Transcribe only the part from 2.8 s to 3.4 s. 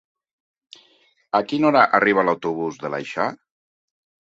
de l'Aleixar?